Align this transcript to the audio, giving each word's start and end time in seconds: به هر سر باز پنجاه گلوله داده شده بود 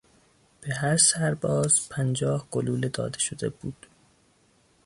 به 0.61 0.73
هر 0.75 0.97
سر 0.97 1.33
باز 1.33 1.89
پنجاه 1.89 2.47
گلوله 2.51 2.89
داده 2.89 3.19
شده 3.19 3.49
بود 3.49 3.85